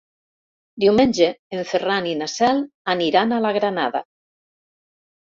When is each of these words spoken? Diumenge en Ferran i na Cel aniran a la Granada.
Diumenge 0.83 1.25
en 1.57 1.67
Ferran 1.71 2.07
i 2.11 2.15
na 2.21 2.27
Cel 2.35 2.61
aniran 2.93 3.35
a 3.35 3.39
la 3.47 3.51
Granada. 3.59 4.01